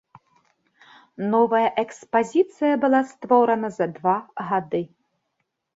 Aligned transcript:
Новая 1.33 1.67
экспазіцыя 1.83 2.73
была 2.87 3.01
створана 3.13 3.67
за 3.79 3.87
два 4.01 4.17
гады. 4.51 4.83